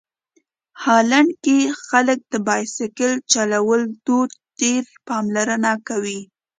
هالنډ 0.83 1.31
کې 1.43 1.59
خلک 1.87 2.19
د 2.33 2.35
بایسکل 2.47 3.13
چلولو 3.33 3.85
دود 4.05 4.31
ډېره 4.59 4.91
پاملرنه 5.07 5.71
کوي. 5.87 6.19